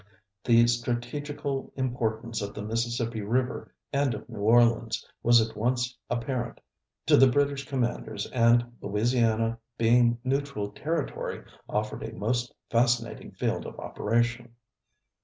[0.43, 6.59] The strategical importance of the Mississippi River and of New Orleans was at once apparent
[7.05, 13.77] to the British commanders, and Louisiana, being neutral territory, offered a most fascinating field of
[13.79, 14.55] operation.